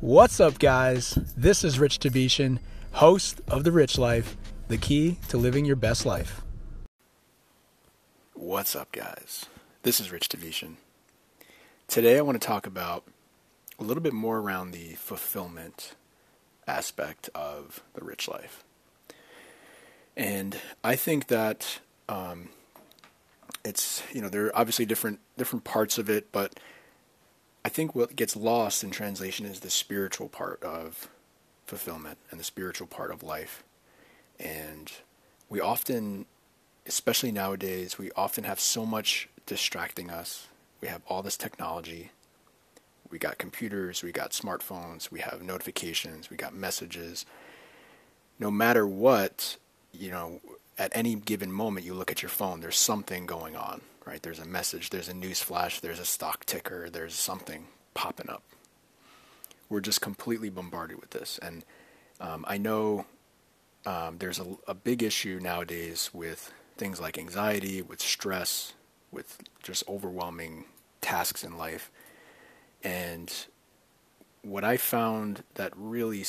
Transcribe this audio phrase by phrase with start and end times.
[0.00, 1.18] What's up, guys?
[1.36, 2.58] This is Rich Tabishan,
[2.92, 4.34] host of The Rich Life,
[4.66, 6.40] the key to living your best life.
[8.32, 9.44] What's up, guys?
[9.82, 10.76] This is Rich Tabishan.
[11.86, 13.04] Today, I want to talk about
[13.78, 15.94] a little bit more around the fulfillment
[16.66, 18.64] aspect of the rich life.
[20.16, 22.48] And I think that um,
[23.66, 26.58] it's you know there are obviously different different parts of it, but
[27.64, 31.08] I think what gets lost in translation is the spiritual part of
[31.66, 33.62] fulfillment and the spiritual part of life.
[34.38, 34.90] And
[35.48, 36.24] we often,
[36.86, 40.48] especially nowadays, we often have so much distracting us.
[40.80, 42.10] We have all this technology.
[43.10, 47.26] We got computers, we got smartphones, we have notifications, we got messages.
[48.38, 49.56] No matter what,
[49.92, 50.40] you know,
[50.78, 54.22] at any given moment you look at your phone, there's something going on, right?
[54.22, 58.42] There's a message, there's a news flash, there's a stock ticker, there's something popping up.
[59.68, 61.38] We're just completely bombarded with this.
[61.42, 61.64] And
[62.20, 63.06] um, I know
[63.86, 68.72] um, there's a, a big issue nowadays with things like anxiety, with stress,
[69.12, 70.64] with just overwhelming
[71.00, 71.90] tasks in life.
[72.82, 73.32] And
[74.42, 76.24] what I found that really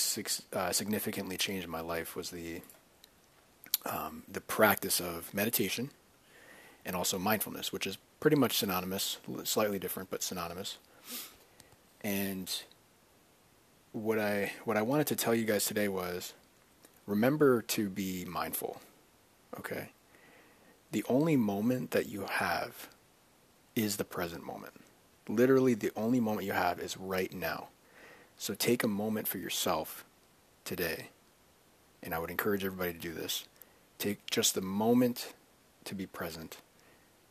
[0.53, 2.61] uh, significantly changed my life was the
[3.83, 5.89] um, the practice of meditation
[6.85, 10.77] and also mindfulness, which is pretty much synonymous, slightly different, but synonymous.
[12.01, 12.51] And
[13.91, 16.33] what I what I wanted to tell you guys today was
[17.05, 18.81] remember to be mindful.
[19.59, 19.89] Okay?
[20.91, 22.89] The only moment that you have
[23.75, 24.73] is the present moment.
[25.27, 27.67] Literally the only moment you have is right now.
[28.37, 30.03] So take a moment for yourself
[30.65, 31.09] today.
[32.03, 33.45] And I would encourage everybody to do this
[34.01, 35.33] Take just a moment
[35.83, 36.57] to be present,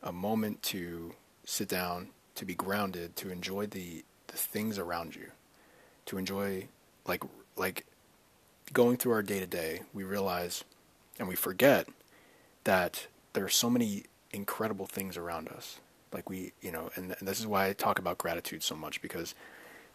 [0.03, 1.13] a moment to
[1.45, 5.31] sit down, to be grounded, to enjoy the, the things around you,
[6.05, 6.67] to enjoy
[7.05, 7.23] like
[7.55, 7.85] like
[8.73, 10.63] going through our day to day, we realize
[11.19, 11.87] and we forget
[12.63, 15.79] that there are so many incredible things around us.
[16.11, 19.01] Like we, you know, and, and this is why I talk about gratitude so much
[19.01, 19.35] because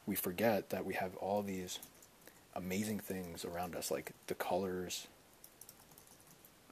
[0.06, 1.78] we forget that we have all these
[2.54, 5.08] amazing things around us, like the colors,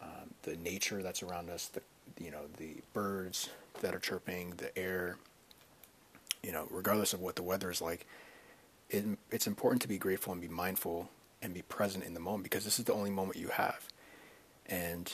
[0.00, 1.82] um, the nature that's around us, the
[2.22, 3.50] you know the birds
[3.80, 5.16] that are chirping, the air.
[6.42, 8.06] You know, regardless of what the weather is like,
[8.90, 11.08] it, it's important to be grateful and be mindful
[11.40, 13.88] and be present in the moment because this is the only moment you have,
[14.66, 15.12] and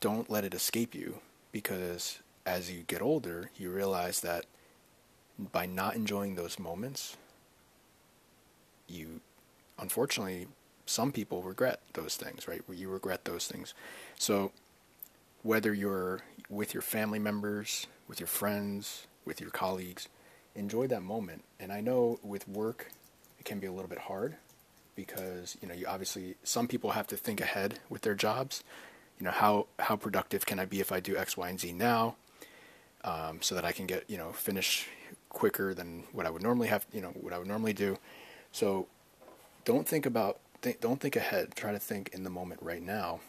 [0.00, 1.18] don't let it escape you
[1.52, 4.46] because as you get older, you realize that
[5.38, 7.16] by not enjoying those moments,
[8.88, 9.20] you
[9.78, 10.48] unfortunately
[10.92, 12.62] some people regret those things, right?
[12.70, 13.74] You regret those things.
[14.18, 14.52] So
[15.42, 20.08] whether you're with your family members, with your friends, with your colleagues,
[20.54, 21.44] enjoy that moment.
[21.58, 22.90] And I know with work,
[23.38, 24.36] it can be a little bit hard
[24.94, 28.62] because you know you obviously some people have to think ahead with their jobs.
[29.18, 31.72] You know how how productive can I be if I do X, Y, and Z
[31.72, 32.16] now,
[33.02, 34.86] um, so that I can get you know finish
[35.30, 37.98] quicker than what I would normally have you know what I would normally do.
[38.52, 38.86] So
[39.64, 41.54] don't think about think, don't think ahead.
[41.54, 43.20] Try to think in the moment right now,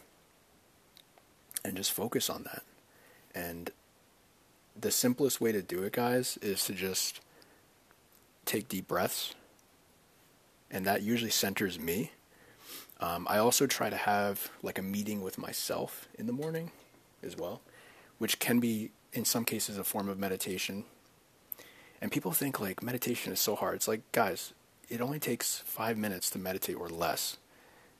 [1.65, 2.63] and just focus on that.
[3.35, 3.71] And
[4.79, 7.19] the simplest way to do it, guys, is to just
[8.45, 9.33] take deep breaths,
[10.71, 12.11] and that usually centers me.
[12.99, 16.71] Um, I also try to have like a meeting with myself in the morning
[17.21, 17.61] as well,
[18.17, 20.85] which can be in some cases a form of meditation.
[22.01, 23.75] And people think like meditation is so hard.
[23.75, 24.53] It's like, guys,
[24.89, 27.37] it only takes five minutes to meditate or less.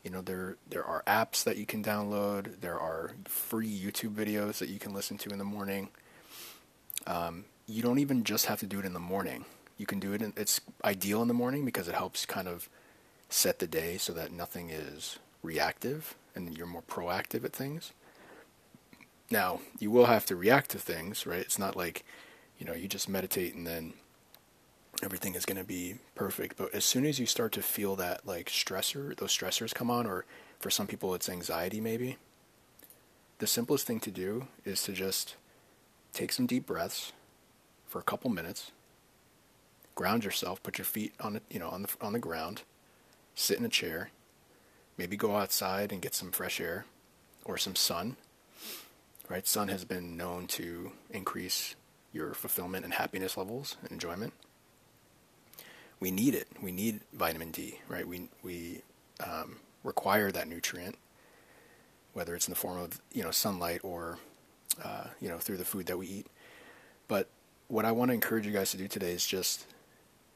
[0.04, 2.60] You know, there there are apps that you can download.
[2.62, 5.90] There are free YouTube videos that you can listen to in the morning.
[7.08, 9.46] Um, you don't even just have to do it in the morning.
[9.78, 10.22] You can do it.
[10.22, 12.70] In, it's ideal in the morning because it helps kind of
[13.30, 17.92] set the day so that nothing is reactive and you're more proactive at things.
[19.32, 21.40] Now, you will have to react to things, right?
[21.40, 22.04] It's not like,
[22.60, 23.94] you know, you just meditate and then
[25.02, 26.58] everything is going to be perfect.
[26.58, 30.06] But as soon as you start to feel that like stressor, those stressors come on,
[30.06, 30.26] or
[30.60, 32.18] for some people it's anxiety maybe,
[33.40, 35.36] the simplest thing to do is to just
[36.14, 37.12] take some deep breaths
[37.88, 38.72] for a couple minutes,
[39.96, 42.62] ground yourself, put your feet on the, you know, on the on the ground,
[43.36, 44.12] sit in a chair,
[44.98, 46.86] maybe go outside and get some fresh air
[47.46, 48.16] or some sun.
[49.30, 49.48] Right?
[49.48, 51.76] Sun has been known to increase
[52.12, 54.34] your fulfillment and happiness levels and enjoyment
[56.04, 56.50] we need it.
[56.62, 58.06] We need vitamin D, right?
[58.06, 58.82] We we
[59.26, 60.98] um, require that nutrient,
[62.12, 64.20] whether it's in the form of you know sunlight or
[64.84, 66.28] uh, you know through the food that we eat.
[67.08, 67.30] But
[67.70, 69.66] what I want to encourage you guys to do today is just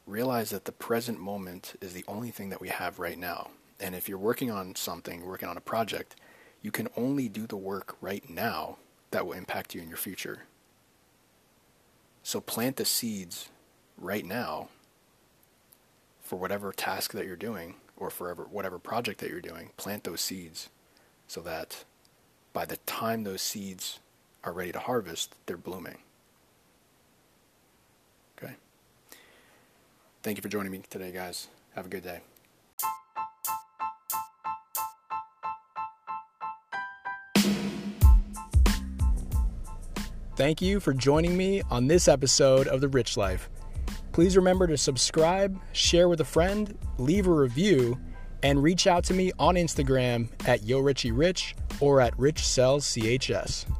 [0.06, 3.50] realize that the present moment is the only thing that we have right now.
[3.78, 6.16] And if you're working on something, working on a project,
[6.62, 8.78] you can only do the work right now
[9.10, 10.44] that will impact you in your future.
[12.22, 13.50] So plant the seeds
[13.98, 14.70] right now
[16.28, 19.70] for whatever task that you're doing or for whatever project that you're doing.
[19.78, 20.68] Plant those seeds
[21.26, 21.84] so that
[22.52, 23.98] by the time those seeds
[24.44, 25.96] are ready to harvest, they're blooming.
[28.36, 28.52] Okay.
[30.22, 31.48] Thank you for joining me today, guys.
[31.74, 32.20] Have a good day.
[40.36, 43.48] Thank you for joining me on this episode of The Rich Life.
[44.18, 47.96] Please remember to subscribe, share with a friend, leave a review,
[48.42, 53.77] and reach out to me on Instagram at YoRichieRich or at RichSellsCHS.